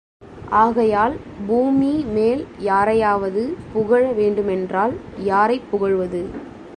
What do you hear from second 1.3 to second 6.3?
பூமி மேல் யாரையாவது புகழ வேண்டுமென்றால் யாரைப் புகழ்வது?